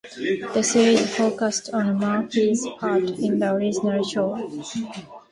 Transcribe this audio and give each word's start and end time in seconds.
The 0.55 0.63
series 0.63 1.15
focused 1.15 1.69
on 1.75 1.99
Murphy's 1.99 2.65
part 2.79 3.03
in 3.03 3.37
the 3.37 3.51
original 3.53 4.03
show. 4.03 4.35